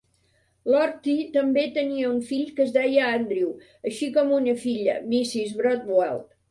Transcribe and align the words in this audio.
Lortie 0.69 1.25
també 1.35 1.65
tenia 1.75 2.09
un 2.13 2.17
fill 2.31 2.49
que 2.57 2.65
es 2.67 2.73
deia 2.79 3.13
Andrew, 3.21 3.55
així 3.91 4.13
com 4.19 4.35
una 4.43 4.61
filla, 4.67 5.01
Mrs. 5.15 5.59
Brodbelt. 5.63 6.31